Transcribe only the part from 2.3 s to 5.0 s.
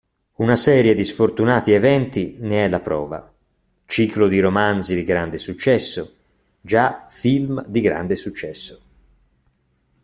ne è la prova: ciclo di romanzi